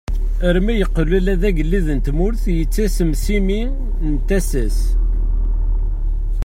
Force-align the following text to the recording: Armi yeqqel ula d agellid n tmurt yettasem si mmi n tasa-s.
Armi 0.47 0.75
yeqqel 0.77 1.09
ula 1.17 1.33
d 1.41 1.43
agellid 1.49 1.87
n 1.97 1.99
tmurt 2.05 2.43
yettasem 2.57 3.11
si 3.23 3.37
mmi 3.41 3.61
n 4.11 4.13
tasa-s. 4.27 4.79